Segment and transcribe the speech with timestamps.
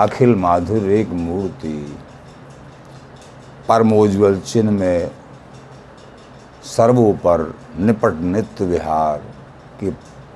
[0.00, 1.72] अखिल माधुर एक मूर्ति
[3.68, 5.10] परमोज्वल चिन्ह में
[6.66, 7.42] सर्वोपर
[7.78, 9.18] निपट नित्य विहार
[9.80, 9.90] की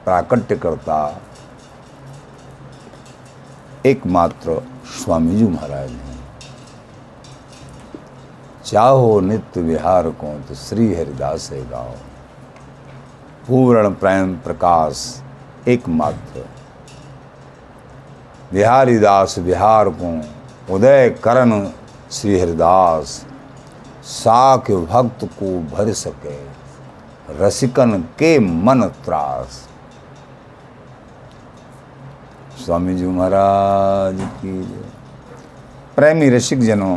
[0.04, 0.98] प्राकट्यकर्ता,
[3.86, 4.60] एकमात्र
[4.94, 6.20] स्वामी जी महाराज हैं।
[8.64, 11.94] चाहो नित्य विहार को तो श्री हरिदास है गाओ।
[13.48, 15.22] पूर्ण प्रेम प्रकाश
[15.68, 16.46] एकमात्र
[18.54, 20.08] बिहारी दास बिहार को
[20.74, 21.52] उदय करण
[22.12, 23.24] श्री हरिदास
[24.70, 26.36] भक्त को भर सके,
[27.40, 29.68] रसिकन के मन त्रास।
[32.64, 34.52] स्वामी जी महाराज की
[35.96, 36.96] प्रेमी रसिक जनों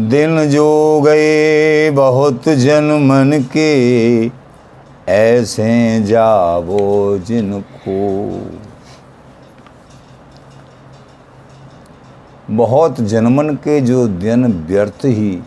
[0.00, 0.68] दिन जो
[1.00, 3.70] गए बहुत जन मन के
[5.08, 8.40] ऐसे जावो जिनको।
[12.50, 15.42] बहुत जन्मन के जो दिन व्यर्थ ही,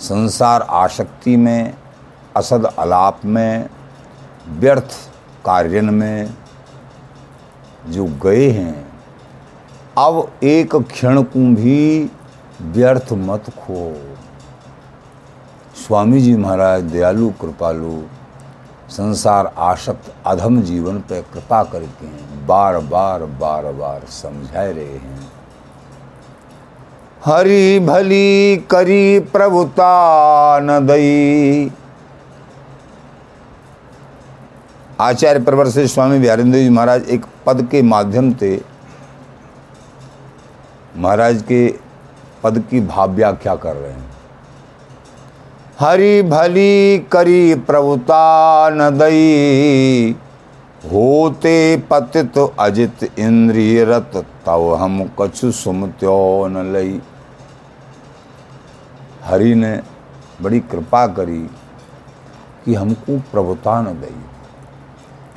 [0.00, 1.74] संसार आसक्ति में,
[2.36, 3.70] असद अलाप में,
[4.48, 4.90] व्यर्थ
[5.44, 6.34] कार्यन में
[7.88, 8.92] जो गए हैं,
[9.98, 12.10] अब एक क्षण को भी
[12.62, 14.11] व्यर्थ मत खो।
[15.82, 17.92] स्वामी जी महाराज, दयालु, कृपालु,
[18.90, 25.30] संसार आशक्त, अधम जीवन पर कृपा करके हैं बार बार बार बार समझाए रहे हैं।
[27.24, 31.72] हरी भली करी प्रभुता न दई।
[35.00, 38.60] आचार्य प्रवर से स्वामी बिहारेंद्र जी महाराज एक पद के माध्यम से
[40.96, 41.66] महाराज के
[42.42, 44.11] पद की भाव व्याख्या कर रहे हैं।
[45.82, 50.16] हरि भली करी प्रभुता न दई।
[50.84, 54.10] होते पतित अजित इंद्रिय रत,
[54.46, 57.00] तव हम कछु सुमत्यो न लई।
[59.24, 59.80] हरि ने
[60.42, 61.50] बड़ी कृपा करी
[62.64, 64.24] कि हमको प्रभुता न दई।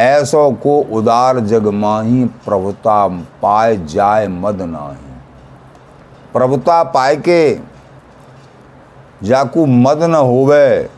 [0.03, 3.07] ऐसो को उदार जग माही प्रभुता
[3.41, 5.13] पाए जाए मद नाही।
[6.33, 7.74] प्रभुता पाए के
[9.25, 10.89] जाकू मद न होवे,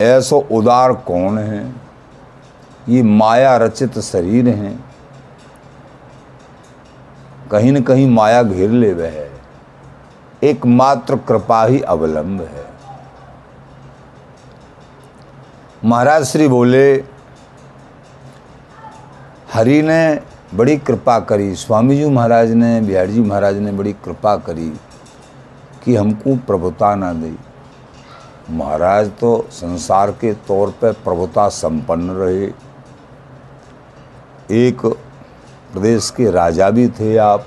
[0.00, 1.74] ऐसो उदार कौन है?
[2.88, 4.84] ये माया रचित शरीर हैं।
[7.50, 9.30] कहीं न कहीं माया घेर ले वह है।
[10.42, 12.66] एकमात्र कृपा ही अवलंब है।
[15.84, 16.92] महाराज श्री बोले,
[19.52, 20.20] हरि ने
[20.54, 24.72] बड़ी कृपा करी, स्वामी जी महाराज ने, बिहार जी महाराज ने बड़ी कृपा करी।
[25.84, 27.38] कि हमको प्रभुता ना दी।
[28.50, 32.46] महाराज तो संसार के तौर पर प्रभुता संपन्न रहे।
[34.50, 34.86] एक
[35.72, 37.46] प्रदेश के राजा भी थे आप।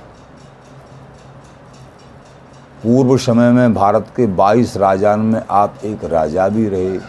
[2.83, 6.99] पूर्व समय में भारत के 22 राजान में आप एक राजा भी रहे।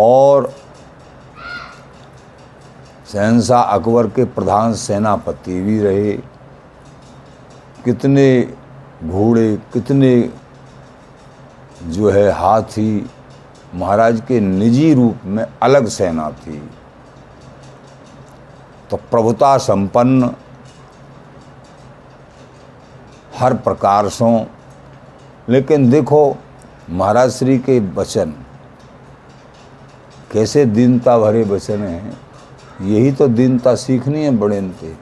[0.00, 0.52] और
[3.12, 6.12] शहनशाह अकबर के प्रधान सेनापति भी रहे।
[7.84, 8.56] कितने
[9.04, 10.30] घोड़े कितने
[11.84, 13.10] जो है हाथी
[13.74, 16.58] महाराज के निजी रूप में अलग सेना थी।
[18.90, 20.34] तो प्रभुता संपन्न
[23.38, 24.46] हर प्रकार से।
[25.48, 26.36] लेकिन देखो
[26.90, 28.34] महाराज श्री के वचन,
[30.32, 32.16] कैसे दीनता भरे वचन हैं,
[32.82, 34.92] यही तो दीनता सीखनी है बड़े थे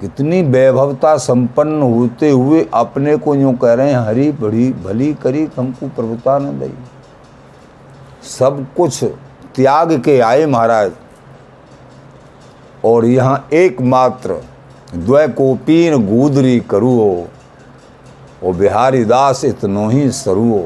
[0.00, 5.48] कितनी वैभवता संपन्न होते हुए अपने को यूँ कह रहे हैं, हरी बड़ी भली करी
[5.56, 6.74] हमको प्रभुता न दई
[8.28, 9.04] सब कुछ
[9.56, 10.92] त्याग के आए महाराज।
[12.84, 14.40] और यहाँ एकमात्र
[14.94, 17.10] द्वय कोपीन गूदरी करुओ
[18.42, 20.62] ओ बिहारी दास इतनो ही सरुओ।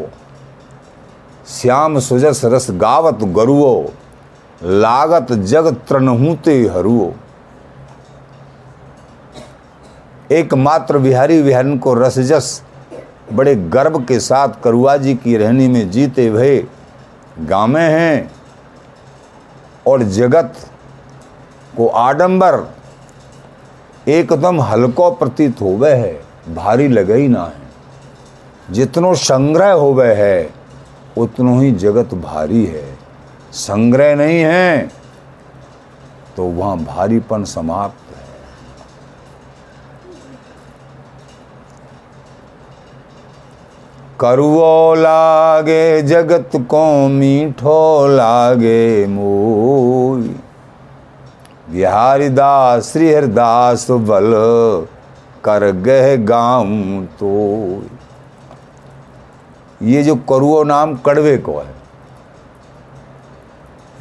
[1.50, 3.74] श्याम सुजस रस गावत गरुओ,
[4.62, 7.10] लागत जग तृणहूते हरुओ।
[10.32, 12.62] एकमात्र बिहारी विहरन को रसजस,
[13.32, 16.58] बड़े गर्व के साथ करुआ जी की रहनी में जीते हुए
[17.40, 18.30] गामे हैं
[19.86, 20.54] और जगत
[21.76, 22.58] को आडंबर,
[24.08, 26.12] एकदम हल्को प्रतीत होवे है,
[26.48, 27.60] भारी लगे ही ना है।
[28.70, 30.50] जितनो संग्रह होवे है,
[31.18, 32.84] उतनो ही जगत भारी है।
[33.52, 34.88] संग्रह नहीं है
[36.36, 38.01] तो वहाँ भारीपन समाप्त
[44.20, 50.34] करुओ लागे जगत को मीठो लागे मोई।
[52.30, 54.32] दास श्री हरदास बल
[55.44, 57.30] कर गह गाऊं तो
[59.82, 61.74] ये जो करुओ नाम कड़वे को है,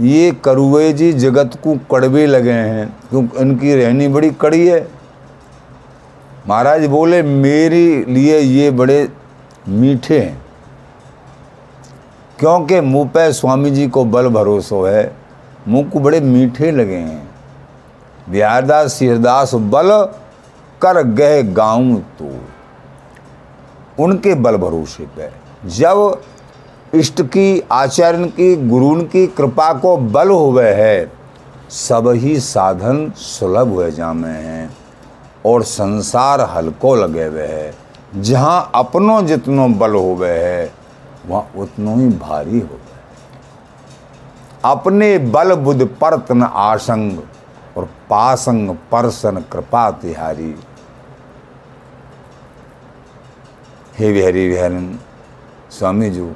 [0.02, 4.88] ये करुए जी जगत को कड़वे लगे हैं क्योंकि इनकी रहनी बड़ी कड़ी है।
[6.48, 9.08] महाराज बोले, मेरे लिए ये बड़े
[9.70, 10.42] मीठे हैं।
[12.40, 15.16] क्योंकि मुँह पे स्वामी जी को बल भरोसो है,
[15.68, 17.32] मुँह को बड़े मीठे लगे हैं।
[18.30, 20.10] बिहारदास सिरदास, बल
[20.82, 22.42] कर गए गाँव तो।
[24.04, 25.30] उनके बल भरोसे पे।
[25.70, 26.22] जब
[26.94, 31.12] इष्ट की, आचरण की गुरुन की कृपा को बल हुए है,
[31.70, 34.78] सब ही साधन सुलभ हुए जामे हैं
[35.46, 37.81] और संसार हल्को लगे हुए है।
[38.12, 40.72] जहाँ अपनों जितनो बल हुए है,
[41.28, 42.80] वहाँ उतनो ही भारी हो। गए
[44.66, 47.20] अपने बल बुद्ध परतन आसंग
[47.78, 50.54] और पासंग परसन कृपा तिहारी।
[53.98, 54.98] हे विहरी विहरन
[55.72, 56.32] स्वामी जी,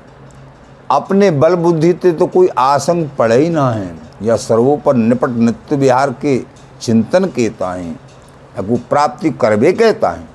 [0.92, 5.76] अपने बल बुद्धि ते तो कोई आसंग पड़े ही ना है, या सर्वोपर निपट नित्य
[5.76, 6.38] विहार के
[6.82, 10.35] चिंतन के ताएँ या प्राप्ति करवे कहता है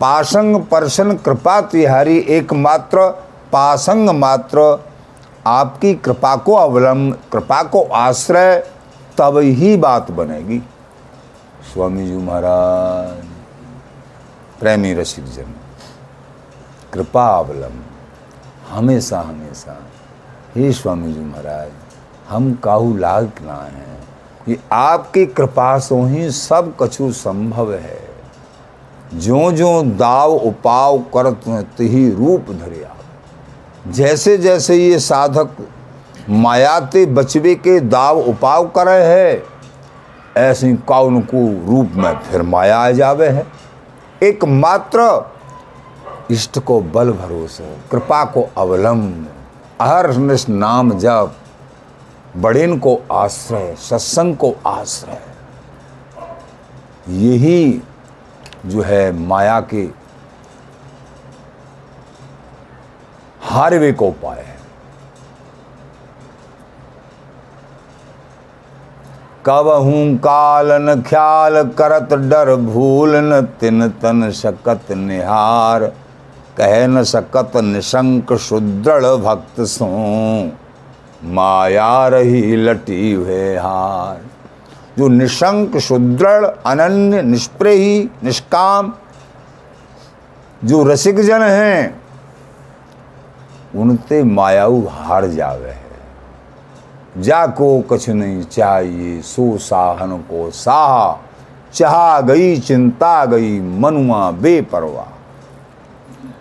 [0.00, 3.08] पासंग परसन कृपा तिहारी एकमात्र
[3.52, 4.60] पासंग मात्र।
[5.46, 8.56] आपकी कृपा को अवलंब, कृपा को आश्रय
[9.18, 10.58] तब ही बात बनेगी।
[11.72, 13.24] स्वामी जी महाराज,
[14.60, 15.54] प्रेमी रसिक जन,
[16.92, 17.84] कृपा अवलंब,
[18.70, 19.78] हमेशा हमेशा।
[20.56, 21.70] हे स्वामी जी महाराज,
[22.28, 23.98] हम काहू लाग ना हैं।
[24.48, 28.05] ये आपकी कृपा से ही सब कछु संभव है।
[29.14, 32.94] जो जो दाव उपाव करत ही रूप धरिया
[33.88, 35.56] जैसे जैसे ये साधक
[36.30, 39.42] मायाते बचवे के दाव उपाव करे है,
[40.36, 43.46] ऐसे कौन को रूप में फिर माया आ जावे है?
[44.22, 45.32] एक मात्र
[46.30, 49.26] इष्ट को बल भरोसे कृपा को अवलंब
[49.82, 50.10] हर
[50.48, 51.32] नाम जब
[52.36, 55.18] बड़ेन को आश्रय, सत्संग को आश्रय।
[57.08, 57.82] यही
[58.66, 59.82] जो है माया के
[63.42, 64.54] हारवे को उपाय है।
[69.46, 75.84] कब हूँ कालन ख्याल करत डर भूल न तिन तन शकत निहार।
[76.58, 79.86] कह न सकत निशंक सुदृढ़ भक्त सो।
[81.24, 84.20] माया रही लटी हुए हार।
[84.98, 88.92] जो निशंक सुदृढ़ अनन्य, निष्प्रेही, निष्काम,
[90.64, 92.00] जो रसिक जन हैं
[93.76, 95.84] उनते मायाऊ हार जावे है।
[97.18, 101.18] जाको कछ नहीं चाहिए, सो साहन को साहा।
[101.72, 105.06] चाह गई, चिंता गई, मनुआ बेपरवा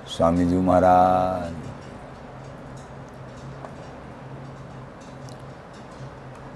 [0.07, 1.55] स्वामी जी महाराज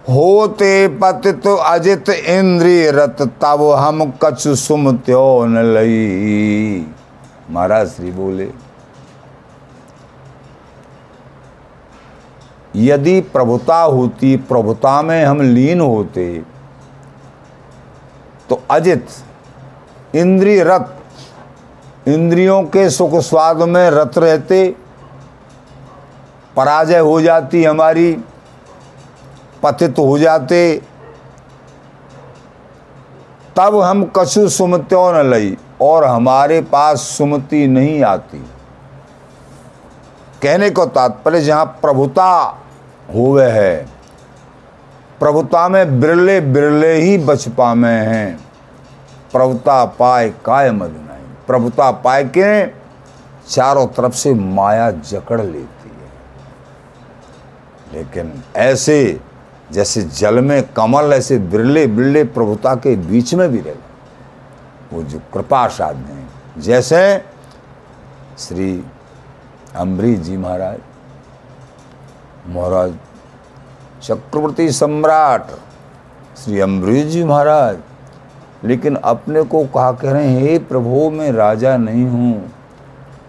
[0.06, 6.86] होते पतित अजित इंद्रिय रत, तब हम कछु सुम त्यो न लई।
[7.50, 8.50] महाराज श्री बोले,
[12.76, 16.26] यदि प्रभुता होती, प्रभुता में हम लीन होते
[18.50, 19.08] तो अजित
[20.16, 20.96] इंद्रिय रत,
[22.08, 24.66] इंद्रियों के सुख स्वाद में रत रहते,
[26.56, 28.12] पराजय हो जाती हमारी।
[29.64, 30.82] पतित हो जाते,
[33.58, 38.46] तब हम कछु सुमत्यो न लई और हमारे पास सुमति नहीं आती।
[40.42, 42.58] कहने को तात्पर्य, जहाँ प्रभुता
[43.16, 43.90] हुए है,
[45.20, 48.40] प्रभुता में बिरले बिरले ही बच पामे हैं।
[49.34, 52.68] प्रभुता पाए काय मद नहीं। प्रभुता पाए के
[53.50, 56.10] चारों तरफ़ से माया जकड़ लेती है।
[57.94, 59.22] लेकिन ऐसे
[59.72, 63.76] जैसे जल में कमल, ऐसे बिरले बिरले प्रभुता के बीच में भी रहे
[64.94, 67.02] वो जो कृपा साधने हैं। जैसे
[68.40, 68.84] श्री
[69.76, 70.80] अम्बरीश जी महाराज
[72.48, 72.94] महाराज
[74.04, 75.52] चक्रवर्ती सम्राट
[76.38, 77.78] श्री अम्बरीश जी महाराज,
[78.64, 82.52] लेकिन अपने को कहा कह रहे हैं, हे प्रभु, मैं राजा नहीं हूँ।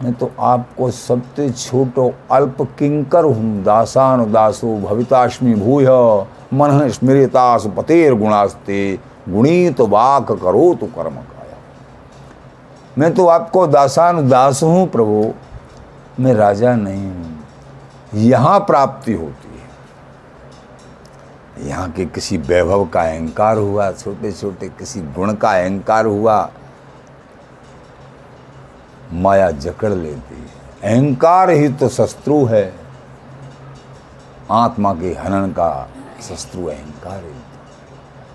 [0.01, 5.87] मैं तो आपको सबसे छोटो अल्प किंकर हूँ, दासान दासो भविताश्मी भूय।
[6.55, 11.57] मन स्मृतास पतेर गुणास्ते गुणी तो वाक करो तो कर्म काया।
[12.99, 15.35] मैं तो आपको दासान दास हूँ, प्रभु।
[16.21, 17.45] मैं राजा नहीं हूँ।
[18.21, 19.69] यहाँ प्राप्ति होती है।
[21.69, 26.51] यहाँ के किसी वैभव का अहंकार हुआ छोटे छोटे किसी गुण का अहंकार हुआ
[29.13, 32.73] माया जकड़ लेती है। अहंकार ही तो शत्रु है।
[34.51, 35.89] आत्मा के हनन का
[36.23, 37.33] शत्रु अहंकार ही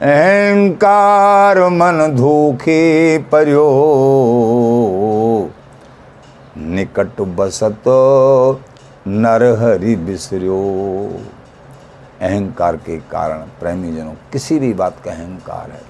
[0.04, 3.66] अहंकार मन धोखे पर्यो,
[6.58, 7.84] निकट बसत
[9.08, 10.60] नर हरि बिसर्यो।
[12.22, 15.82] अहंकार के कारण प्रेमी जनों, किसी भी बात का अहंकार है।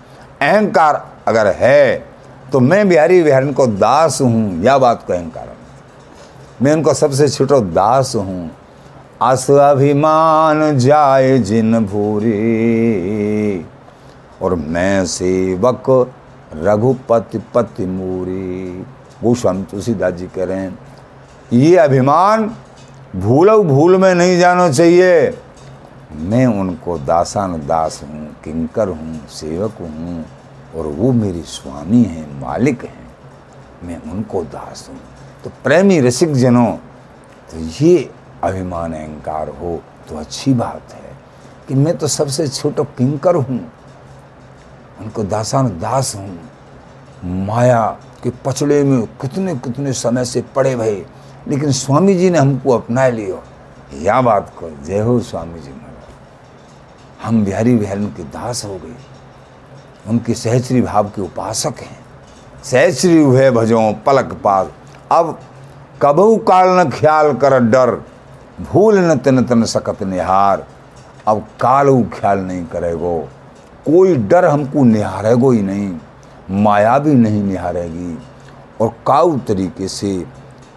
[0.42, 2.14] अहंकार अगर है
[2.52, 5.54] तो मैं बिहारी बिहारी को दास हूँ, या बात को अहंकार
[6.62, 8.50] मैं उनको सबसे छोटो दास हूँ।
[9.22, 13.66] अस अभिमान जाए जिन भूरे,
[14.42, 15.90] और मैं सेवक
[16.56, 18.86] रघुपति पति मूरी।
[19.24, 20.78] वो स्वामी तुलसीदास जी कह रहे हैं,
[21.54, 22.50] ये अभिमान
[23.16, 25.38] भूलो भूल में नहीं जाना चाहिए।
[26.12, 30.25] मैं उनको दासान दास हूँ, किंकर हूँ, सेवक हूँ।
[30.75, 33.08] और वो मेरे स्वामी हैं, मालिक हैं,
[33.84, 35.00] मैं उनको दास हूँ।
[35.44, 36.72] तो प्रेमी रसिक जनों
[37.51, 38.10] तो ये
[38.44, 39.79] अभिमान अहंकार हो
[40.10, 41.13] तो अच्छी बात है
[41.67, 43.60] कि मैं तो सबसे छोटा किंकर हूँ,
[45.01, 47.86] उनको दासान दास हूँ। माया
[48.24, 51.05] के पचड़े में कितने कितने समय से पड़े भये
[51.48, 53.41] लेकिन स्वामी जी ने हमको अपना लियो।
[53.96, 58.96] या बात को, जय हो स्वामी जी महाराज। हम बिहारी बिहारी के दास हो गए।
[60.08, 62.00] उनके सहचरी भाव के उपासक हैं।
[62.64, 64.68] सहचरी हुए भजो, पलक पाल
[65.12, 65.40] अब
[66.02, 67.92] कबू काल न ख्याल कर डर,
[68.62, 70.66] भूल न तन तन सकत निहार।
[71.28, 73.30] अब काल ख्याल नहीं करेगो।
[73.88, 75.98] कोई डर हमको निहारेगो ही नहीं,
[76.52, 78.18] माया भी नहीं निहारेगी।
[78.82, 80.26] और काऊ तरीके से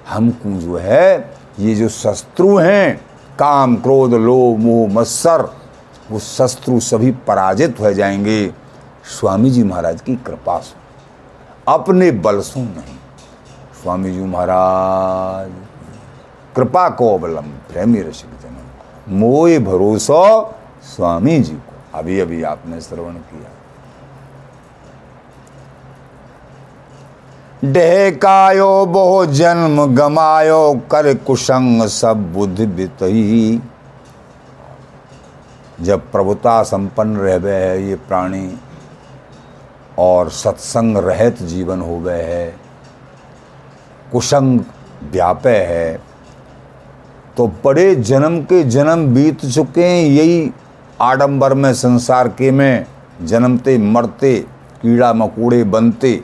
[0.09, 3.01] हमको जो है, ये जो शत्रु हैं,
[3.39, 5.55] काम, क्रोध, लोभ, मोह, मत्सर,
[6.11, 8.68] वो शत्रु सभी पराजित हो जाएँगे।
[9.09, 10.77] स्वामी जी महाराज की कृपा से।
[11.69, 12.97] अपने बल सु नहीं।
[13.83, 15.51] स्वामी जी महाराज,
[16.57, 18.57] कृपा को अवलंब, प्रेमी रसिक जन,
[19.11, 20.23] मोए भरोसा
[20.87, 23.51] स्वामी जी को। अभी अभी आपने श्रवण किया।
[27.65, 33.61] डहकायो बहु जन्म, गमायो कर कुसंग सब बुद्धि बितई
[35.81, 38.47] जब प्रभुता संपन्न रह गए है ये प्राणी
[39.99, 42.57] और सत्संग रहित जीवन हो गए है।
[44.13, 44.61] कुसंग
[45.13, 46.01] व्यापय है।
[47.37, 50.51] तो बड़े जन्म के जन्म बीत चुके हैं, यही
[51.01, 52.87] आडंबर में संसार के में
[53.23, 54.39] जन्मते, मरते,
[54.83, 56.21] कीड़ा मकोड़े बनते।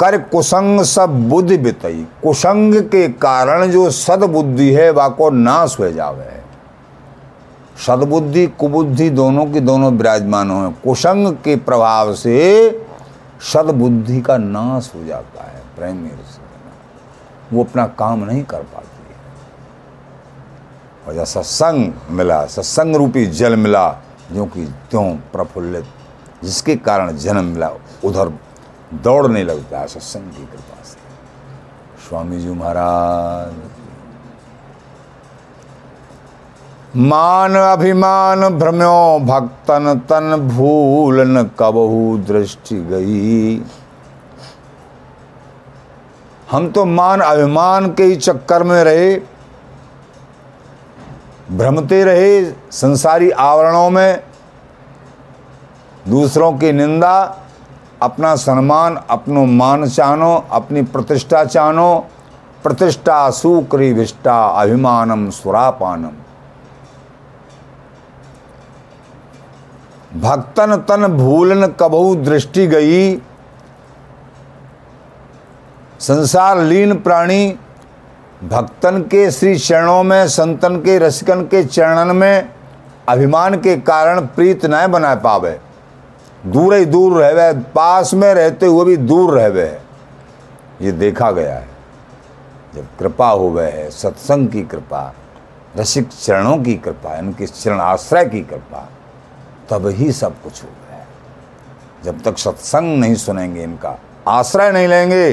[0.00, 6.35] कर कुसंग सब बुद्धि बितई। कुसंग के कारण जो सदबुद्धि है, वाको नाश हो जावे
[7.76, 12.70] सदबुद्धि, कुबुद्धि दोनों की दोनों विराजमान हो। कुसंग के प्रभाव से
[13.52, 16.10] सदबुद्धि का नाश हो जाता है, प्रेम
[17.52, 19.16] वो अपना काम नहीं कर पाती है।
[21.06, 23.96] और जब सत्संग मिला, सत्संग रूपी जल मिला,
[24.32, 25.84] जो कि त्यों प्रफुल्लित,
[26.44, 27.70] जिसके कारण जन्म मिला,
[28.04, 28.28] उधर
[28.94, 30.98] दौड़ने लगता है सत्संग की कृपा से।
[32.08, 33.54] स्वामी जी महाराज
[36.96, 43.62] मान अभिमान भ्रम्यो, भक्तन तन भूलन कबहू दृष्टि गई।
[46.50, 49.14] हम तो मान अभिमान के ही चक्कर में रहे,
[51.52, 54.22] भ्रमते रहे संसारी आवरणों में,
[56.08, 57.16] दूसरों की निंदा,
[58.02, 62.06] अपना सम्मान, अपनो मान चानो अपनी प्रतिष्ठा चानो
[62.62, 66.12] प्रतिष्ठा सुक्रीविष्टा अभिमानम सुरापानम।
[70.16, 73.16] भक्तन तन भूलन कबहू दृष्टि गई।
[76.00, 77.58] संसार लीन प्राणी,
[78.44, 82.48] भक्तन के श्री चरणों में, संतन के रसिकन के चरणन में
[83.08, 85.60] अभिमान के कारण प्रीत न बना पावे।
[86.46, 89.66] दूर ही दूर रहे, पास में रहते हुए भी दूर रहे।
[90.86, 91.68] ये देखा गया है।
[92.74, 95.14] जब कृपा हो गए है, सत्संग की कृपा,
[95.76, 98.88] रसिक चरणों की कृपा, इनके चरण आश्रय की कृपा
[99.70, 101.04] तब ही सब कुछ हो गया
[102.04, 105.30] जब तक सत्संग नहीं सुनेंगे इनका, आश्रय नहीं लेंगे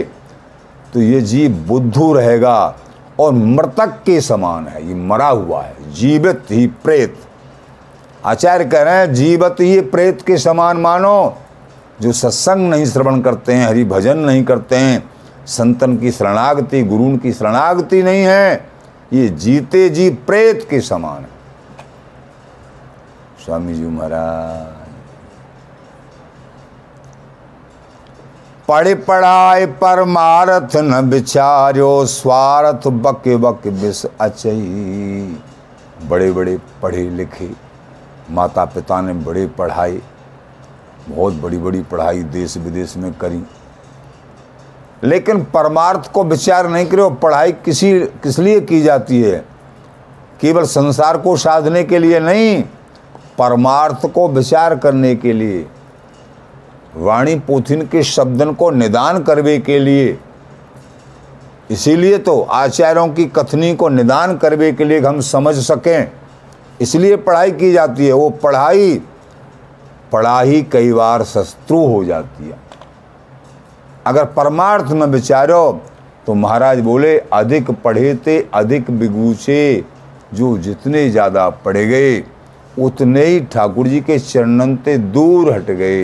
[0.94, 2.76] तो ये जीव बुद्धू रहेगा
[3.20, 7.18] और मृतक के समान है। ये मरा हुआ है, जीवित ही प्रेत।
[8.26, 11.38] आचार्य कह रहे हैं, जीवित ही प्रेत के समान मानो।
[12.02, 15.04] जो सत्संग नहीं श्रवण करते हैं, हरि भजन नहीं करते हैं,
[15.48, 18.70] संतन की शरणागति गुरु की शरणागति नहीं है,
[19.14, 21.33] ये जीते जी प्रेत के समान है।
[23.46, 24.92] स्वामी जी महाराज।
[28.68, 35.40] पढ़ पढ़ाए परमारथ न विचार्यो स्वार्थ बक बक बिस अचई।
[36.10, 37.50] बड़े बड़े पढ़े लिखे
[38.32, 40.00] माता पिता ने बड़े पढ़ाए
[41.10, 43.44] बहुत बड़ी बड़ी पढ़ाई देश विदेश में करी।
[45.04, 49.38] लेकिन परमार्थ को विचार नहीं करो पढ़ाई किसी, किस लिए की जाती है?
[50.42, 52.64] केवल संसार को साधने के लिए नहीं
[53.38, 55.66] परमार्थ को विचार करने के लिए,
[56.96, 60.18] वाणी पोथिन के शब्दन को निदान करने के लिए,
[61.72, 66.12] इसीलिए तो आचार्यों की कथनी को निदान करने के लिए हम समझ सकें।
[66.82, 69.02] इसलिए पढ़ाई की जाती है, वो पढ़ाई
[70.12, 72.58] पढ़ाई कई बार शत्रु हो जाती है।
[74.08, 75.82] अगर परमार्थ में विचारो
[76.28, 79.84] तो महाराज बोले, अधिक पढ़े थे अधिक बिगूचे,
[80.34, 82.14] जो जितने ज़्यादा पढ़े गए।
[82.78, 86.04] उतने ही ठाकुर जी के चरणन से दूर हट गए।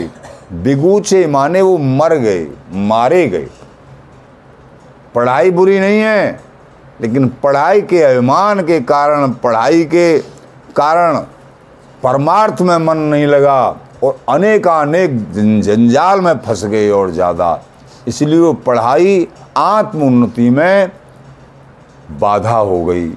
[0.53, 3.47] बिगूचे माने वो मर गए, मारे गए।
[5.15, 6.39] पढ़ाई बुरी नहीं है,
[7.01, 10.17] लेकिन पढ़ाई के अभिमान के कारण, पढ़ाई के
[10.75, 11.17] कारण
[12.03, 13.61] परमार्थ में मन नहीं लगा
[14.03, 15.17] और अनेकानेक
[15.61, 17.59] जंजाल में फंस गए और ज़्यादा।
[18.07, 20.91] इसलिए वो पढ़ाई आत्म उन्नति में
[22.19, 23.09] बाधा हो गई।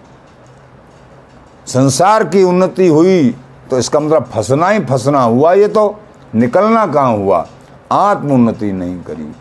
[1.66, 3.31] संसार की उन्नति हुई
[3.71, 5.95] तो इसका मतलब फंसना ही फंसना हुआ ये तो।
[6.35, 7.47] निकलना कहाँ हुआ?
[7.92, 9.33] आत्म उन्नति नहीं करी।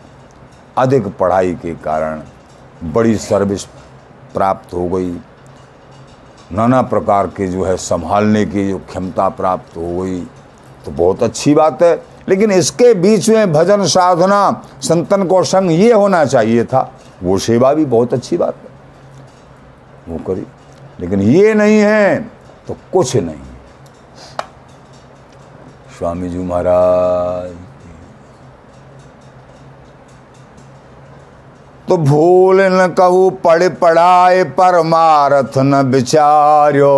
[0.78, 2.22] अधिक पढ़ाई के कारण
[2.84, 3.64] बड़ी सर्विस
[4.34, 5.10] प्राप्त हो गई।
[6.52, 10.20] नाना प्रकार के जो है संभालने की जो क्षमता प्राप्त हो गई
[10.84, 11.94] तो बहुत अच्छी बात है।
[12.28, 14.50] लेकिन इसके बीच में भजन साधना
[14.82, 16.90] संतन को संग ये होना चाहिए था।
[17.22, 18.70] वो सेवा भी बहुत अच्छी बात है।
[20.08, 20.46] वो करी।
[20.98, 22.18] लेकिन ये नहीं है
[22.68, 23.42] तो कुछ नहीं।
[25.98, 27.50] स्वामी जी महाराज
[31.88, 36.88] तो भूल न कहू पढ़ पढ़ाए, परमारथ न विचार्यो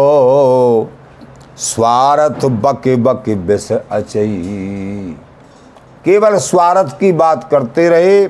[1.58, 5.16] स्वार्थ बक बक बिस अचई।
[6.04, 8.26] केवल स्वार्थ की बात करते रहे,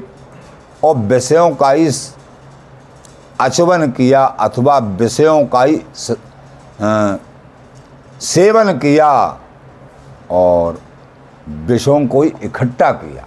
[0.83, 1.91] और विषयों का ही
[3.41, 5.77] अचवन किया अथवा विषयों का ही
[8.21, 9.11] सेवन किया
[10.31, 10.79] और
[11.49, 13.27] विषयों को ही इकट्ठा किया,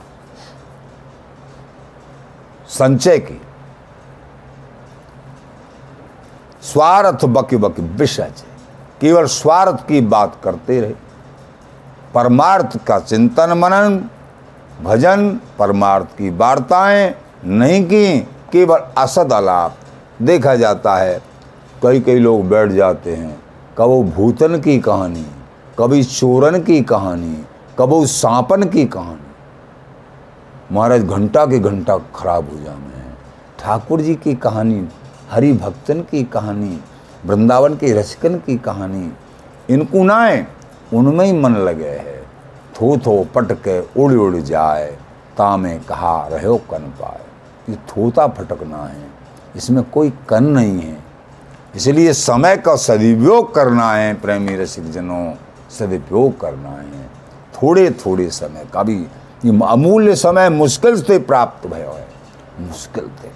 [2.69, 3.41] संचय की
[6.63, 8.31] स्वार्थ बकी बकी विषय
[9.01, 10.95] केवल स्वार्थ की बात करते रहे।
[12.13, 13.97] परमार्थ का चिंतन मनन,
[14.83, 17.13] भजन, परमार्थ की वार्ताएँ
[17.45, 18.19] नहीं की,
[18.51, 19.75] केवल असद अलाप।
[20.21, 21.21] देखा जाता है।
[21.83, 23.39] कई कई लोग बैठ जाते हैं।
[23.77, 25.25] कबो भूतन की कहानी
[25.79, 27.45] कभी चोरन की कहानी,
[27.79, 33.17] कबो सांपन की कहानी। महाराज, घंटा के घंटा खराब हो जाने हैं।
[33.59, 34.87] ठाकुर जी की कहानी,
[35.31, 36.79] हरि भक्तन की कहानी,
[37.25, 39.11] वृंदावन के रसिकन की कहानी,
[39.69, 40.47] इनको नाए
[40.93, 42.17] उनमें ही मन लगे है।
[42.75, 44.97] थो थो पटके उड़ उड़ जाए,
[45.37, 47.21] तामे कहा रहो कन पाए।
[47.69, 49.16] ये थोता फटकना है।
[49.55, 50.97] इसमें कोई कन नहीं है।
[51.75, 55.33] इसलिए समय का सदुपयोग करना है, प्रेमी रसिक जनों
[55.69, 57.05] सदुपयोग करना है।
[57.55, 58.97] थोड़े थोड़े समय का भी,
[59.45, 62.07] ये अमूल्य समय मुश्किल से प्राप्त भयो है,
[62.59, 63.35] मुश्किल थे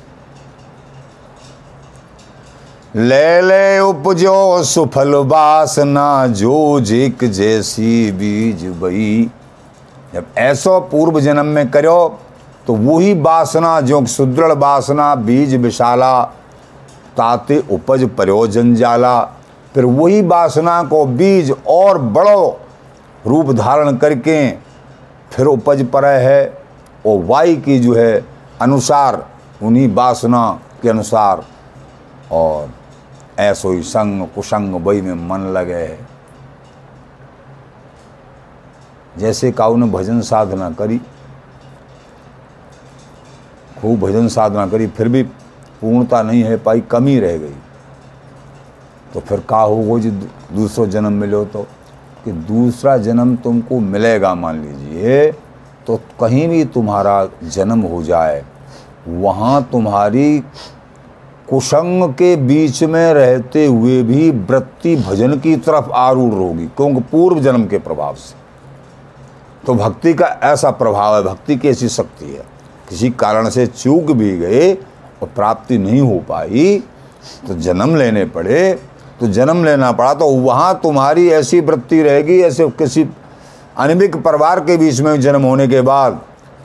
[2.95, 9.29] ले ले उपजो सुफल वासना, जो जिक जैसी बीज बई
[10.13, 12.19] जब ऐसो पूर्व जन्म में करो
[12.67, 16.23] तो वही वासना जो सुदृढ़ वासना बीज विशाला,
[17.17, 19.21] ताते उपज प्रयोजन जाला
[19.75, 22.59] फिर वही वासना को बीज और बड़ो
[23.27, 24.51] रूप धारण करके
[25.31, 26.61] फिर उपज पर है,
[27.05, 28.25] और वाई की जो है
[28.61, 29.25] अनुसार,
[29.63, 30.49] उन्हीं वासना
[30.81, 31.43] के अनुसार।
[32.31, 32.69] और
[33.39, 35.99] ऐसो ही संग, कुसंग बई में मन लगे है।
[39.17, 41.01] जैसे काऊ ने भजन साधना करी
[43.81, 47.55] खूब भजन साधना करी, फिर भी पूर्णता नहीं है पाई, कमी रह गई।
[49.13, 51.63] तो फिर का होगो जी दूसरा जन्म मिलो तो
[52.25, 55.31] कि दूसरा जन्म तुमको मिलेगा, मान लीजिए
[55.87, 58.43] तो कहीं भी तुम्हारा जन्म हो जाए,
[59.07, 60.39] वहाँ तुम्हारी
[61.49, 67.39] कुसंग के बीच में रहते हुए भी वृत्ति भजन की तरफ़ आरूढ़ होगी, क्योंकि पूर्व
[67.39, 68.39] जन्म के प्रभाव से।
[69.65, 72.45] तो भक्ति का ऐसा प्रभाव है, भक्ति की ऐसी शक्ति है।
[72.91, 74.71] किसी कारण से चूक भी गए
[75.21, 76.81] और प्राप्ति नहीं हो पाई
[77.47, 78.73] तो जन्म लेने पड़े।
[79.19, 83.07] तो जन्म लेना पड़ा तो वहाँ तुम्हारी ऐसी वृत्ति रहेगी ऐसे किसी
[83.77, 86.19] अनभिक परिवार के बीच में जन्म होने के बाद।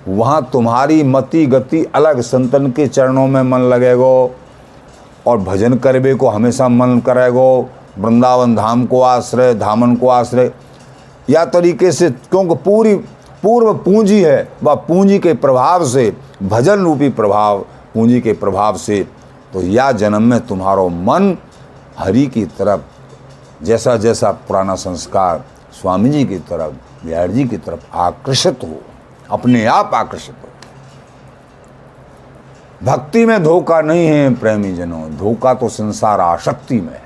[0.08, 4.34] वहाँ तुम्हारी मति गति अलग संतन के चरणों में मन लगेगो
[5.26, 10.50] और भजन करबे को हमेशा मन करेगो। वृंदावन धाम को आश्रय, धामन को आश्रय।
[11.30, 12.94] या तरीके से, क्योंकि पूरी
[13.46, 17.58] पूर्व पूंजी है, वह पूंजी के प्रभाव से, भजन रूपी प्रभाव,
[17.94, 19.06] पूंजी के प्रभाव से
[19.52, 21.36] तो या जन्म में तुम्हारो मन
[21.98, 26.74] हरि की तरफ़ जैसा जैसा पुराना संस्कार स्वामी जी की तरफ़,
[27.06, 28.80] बिहार जी की तरफ़ आकर्षित हो,
[29.30, 30.48] अपने आप आकर्षित हो।
[32.82, 37.05] भक्ति में धोखा नहीं है प्रेमी जनों, धोखा तो संसार आसक्ति में है।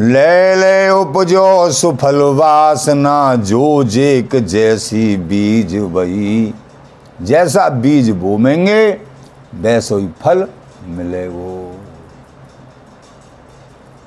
[0.00, 6.54] ले ले उपजो सुफल वासना, जो जेक जैसी बीज वही
[7.22, 8.90] जैसा बीज बोमेंगे,
[9.54, 10.46] वैसा ही फल
[10.86, 11.76] मिलेगो।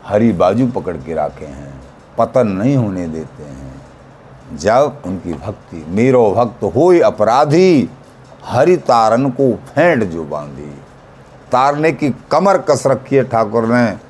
[0.06, 1.74] हरी बाजू पकड़ के रखे हैं,
[2.18, 7.90] पतन नहीं होने देते हैं। जब उनकी भक्ति, मेरो भक्त हो अपराधी,
[8.46, 10.70] हरि तारन को फेंट जो बांधी।
[11.52, 14.07] तारने की कमर कस रखी है ठाकुर ने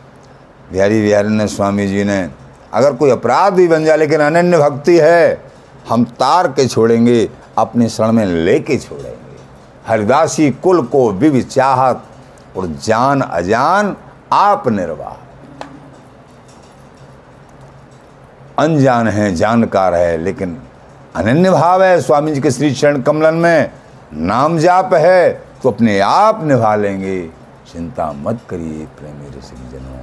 [0.72, 2.30] बिहारी बिहारी स्वामी जी ने,
[2.74, 5.42] अगर कोई अपराध भी बन जाए, लेकिन अनन्य भक्ति है,
[5.90, 9.16] हम तार के छोड़ेंगे, अपने शरण में लेके छोड़ेंगे।
[9.88, 12.04] हरिदासी कुल को विवि चाहत
[12.58, 13.96] और जान अजान
[14.34, 15.16] आप निर्वाह।
[18.64, 20.58] अनजान है, जानकार है, लेकिन
[21.16, 23.72] अनन्य भाव है स्वामी जी के श्री चरण कमलन में।
[24.14, 25.30] नाम जाप है
[25.64, 27.22] तो अपने आप निभा लेंगे।
[27.72, 29.96] चिंता मत करिए प्रेमी ऋषि जनों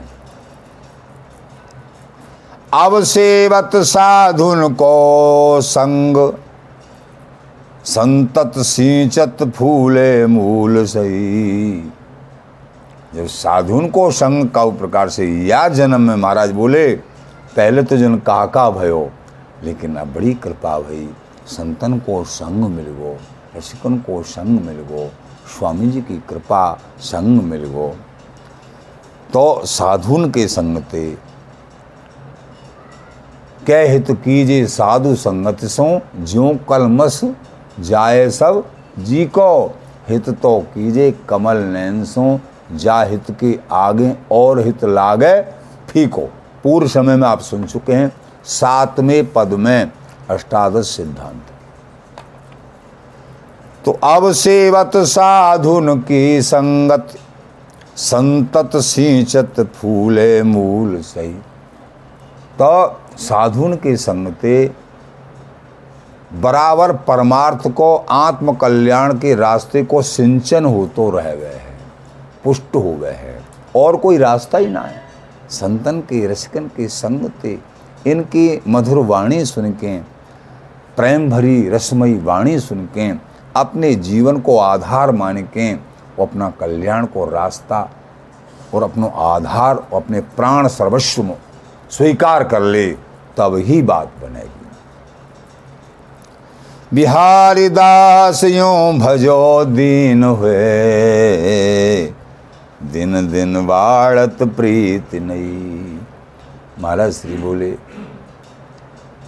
[2.75, 6.17] अवसेवत साधुन को संग।
[7.85, 11.93] संतत सिंचत फूले मूल सही।
[13.15, 16.89] जब साधुन को संग का प्रकार से या जन्म में महाराज बोले,
[17.57, 19.11] पहले तो जन काका भयो,
[19.65, 21.09] लेकिन अब बड़ी कृपा भई,
[21.47, 23.17] संतन को संग मिल गो
[23.57, 25.07] रसिकन को संग मिल गो
[25.51, 26.63] स्वामी जी की कृपा
[27.01, 27.89] संग मिल गो
[29.33, 31.05] तो साधुन के संग ते
[33.67, 37.21] कह हित कीजे साधु संगत सो, ज्यो कलमस
[37.81, 38.65] जाए सब,
[38.99, 39.75] जी को
[40.09, 42.41] हित तो कीजे कमल नैन सो,
[42.73, 45.41] जा हित के आगे और हित लागे,
[45.89, 46.29] फीको।
[46.65, 48.13] पूर्व समय में आप सुन चुके हैं
[48.45, 49.91] सातवें पद में
[50.31, 51.43] अष्टादश सिद्धांत।
[53.85, 57.15] तो अब सेवत साधुन की संगत,
[57.97, 61.33] संतत सिंचत फूले मूल सही।
[62.61, 64.73] तो साधुन के संगते
[66.33, 71.79] बराबर परमार्थ को आत्म कल्याण के रास्ते को सिंचन हो तो रह गए हैं,
[72.45, 73.47] पुष्ट हो गए हैं।
[73.77, 75.03] और कोई रास्ता ही ना है।
[75.51, 77.59] संतन के, रसिकन के संग ते
[78.07, 79.99] इनकी मधुर वाणी सुन के
[80.97, 83.11] प्रेम भरी रसमयी वाणी सुन के
[83.57, 87.89] अपने जीवन को आधार मान के वो अपना कल्याण को रास्ता
[88.75, 91.35] और अपनो आधार और अपने प्राण सर्वस्व
[91.91, 92.87] स्वीकार कर ले।
[93.37, 94.61] तब ही बात बनेगी।
[96.95, 102.07] बिहारी दास यूँ भजो दीन हुए।
[102.85, 105.99] दिन दिन वाड़त प्रीत नहीं
[106.81, 107.71] महाराज श्री बोले,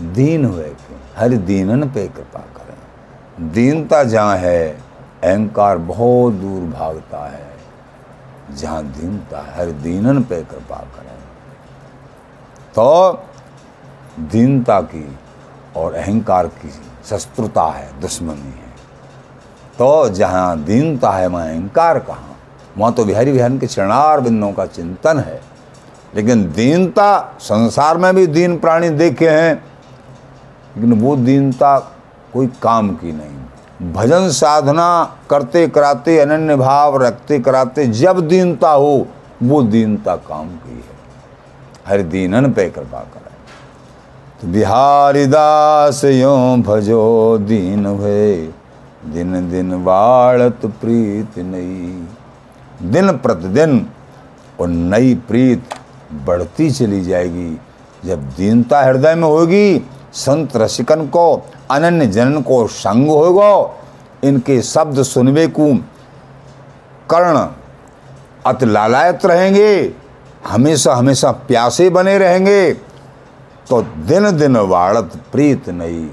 [0.03, 0.99] दीन हुए क्यों?
[1.17, 4.69] हर दीनन पे कृपा करें। दीनता जहाँ है,
[5.25, 7.47] अहंकार बहुत दूर भागता है।
[8.57, 11.15] जहाँ दीनता हर दीनन पे कृपा करें।
[12.75, 12.89] तो
[14.21, 15.19] दीनता की
[15.77, 16.71] और अहंकार की
[17.11, 18.67] शत्रुता है, दुश्मनी है।
[19.79, 22.37] तो जहाँ दीनता है, वहाँ अहंकार कहाँ?
[22.79, 25.41] वहाँ तो बिहारी बिहार के चरणार बिंदों का चिंतन है।
[26.15, 29.65] लेकिन दीनता संसार में भी दीन प्राणी देखे हैं,
[30.77, 31.79] लेकिन वो दीनता
[32.33, 39.07] कोई काम की नहीं। भजन साधना करते कराते, अनन्य भाव रखते कराते, जब दीनता हो,
[39.43, 40.97] वो दीनता काम की है।
[41.87, 43.36] हर दीनन पे कृपा करे।
[44.43, 48.53] तो बिहारी दास यो भजो दीन भय
[49.13, 52.07] दिन दिन वाड़त प्रीत नई।
[52.83, 53.87] दिन प्रतिदिन
[54.61, 55.63] और नई प्रीत
[56.27, 57.61] बढ़ती चली जाएगी।
[58.05, 63.81] जब दीनता हृदय में होगी, संत रसिकन को, अनन्य जनन को संग होगा।
[64.29, 65.75] इनके शब्द सुनवे को
[67.11, 67.47] कर्ण
[68.47, 69.95] अत लालायत रहेंगे।
[70.47, 72.86] हमेशा हमेशा प्यासे बने रहेंगे।
[73.71, 76.05] तो दिन दिन वाड़त प्रीत नई,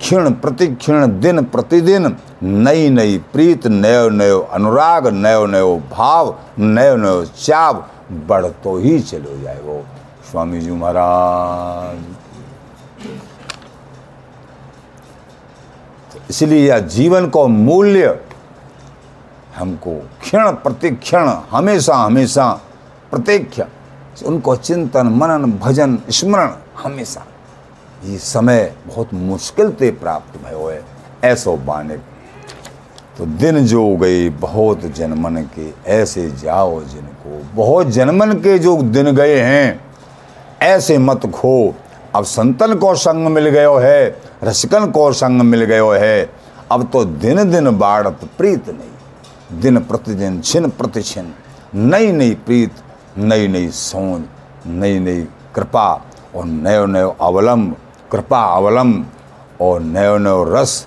[0.00, 7.24] क्षण प्रतिक्षण दिन प्रतिदिन नई नई प्रीत, नयो नयो अनुराग, नयो नयो भाव, नयो नयो
[7.36, 7.84] चाव,
[8.28, 9.84] बढ़तो ही चलो जाए वो
[10.30, 11.98] स्वामी जी महाराज।
[16.12, 18.18] तो इसलिए यह जीवन को मूल्य
[19.56, 22.50] हमको क्षण प्रतिक्षण, हमेशा हमेशा
[23.10, 23.60] प्रत्यक्ष,
[24.26, 27.26] उनको चिंतन, मनन, भजन, स्मरण हमेशा।
[28.04, 30.82] ये समय बहुत मुश्किल से प्राप्त भयो है
[31.24, 31.96] ऐसो बाने
[33.18, 39.10] तो दिन जो गए, बहुत जन्मन के, ऐसे जाओ जिनको। बहुत जन्मन के जो दिन
[39.10, 39.80] गए हैं,
[40.62, 41.74] ऐसे मत खो।
[42.14, 46.30] अब संतन को संग मिल गयो है, रसिकन को संग मिल गयो है।
[46.70, 51.32] अब तो दिन दिन बाढ़त प्रीत नहीं। दिन प्रतिदिन, छिन प्रतिछिन।
[51.74, 52.72] नई नई प्रीत,
[53.18, 56.06] नई नई सोच नई नई कृपा।
[56.36, 57.76] और नयो नयो अवलम्ब
[58.12, 59.06] कृपा अवलंब
[59.60, 60.86] और नयो नयो रस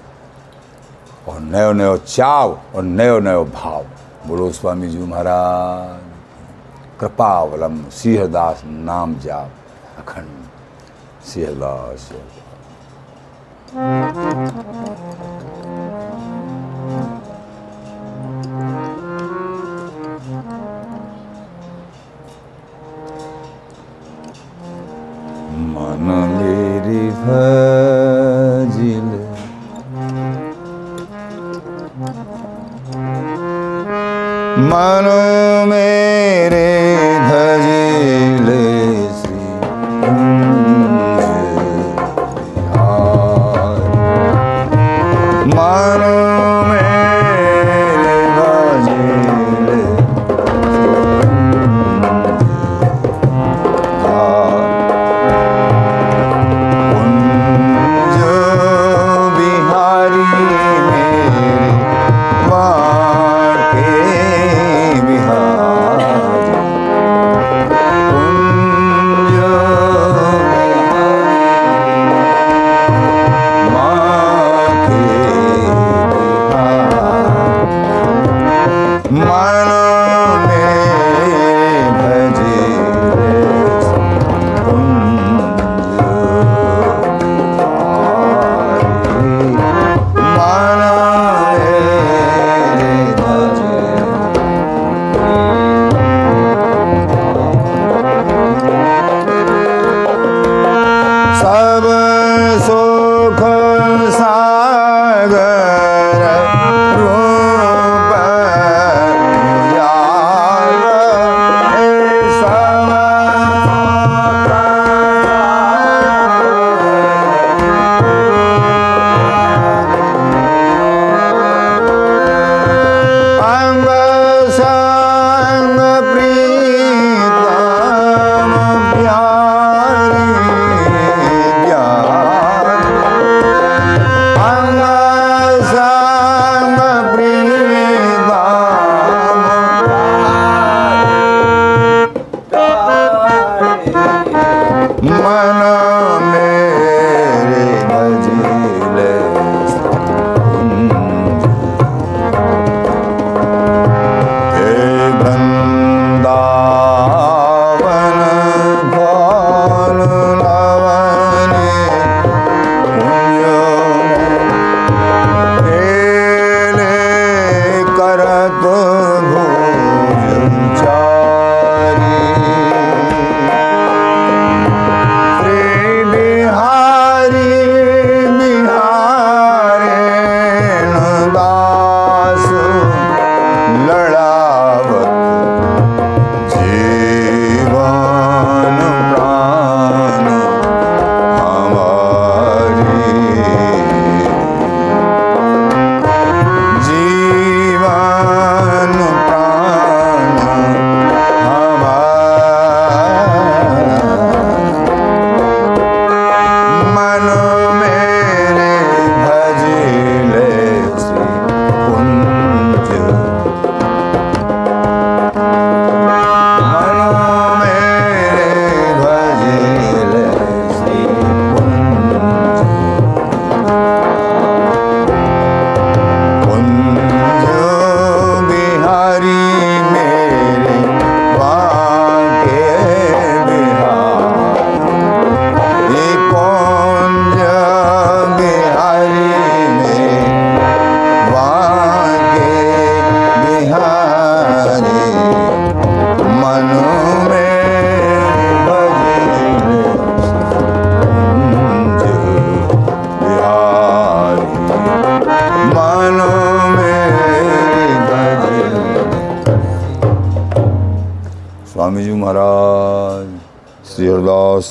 [1.28, 3.86] और नयो नयो चाव और नयो नयो भाव।
[4.28, 6.00] बोलो स्वामी जी महाराज,
[7.00, 9.50] कृपा अवलंब, सिंहदास नाम जाप,
[10.00, 10.34] अखंड
[11.26, 12.10] सिंहदास।
[34.96, 35.08] मन
[35.70, 36.68] मेरे
[37.28, 38.48] भजिल
[39.18, 39.40] श्री
[45.56, 46.25] मन